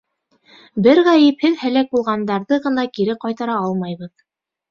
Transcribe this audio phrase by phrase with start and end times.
[0.85, 4.13] Бер ғәйепһеҙ һәләк булғандарҙы ғына кире ҡайтара алмайбыҙ.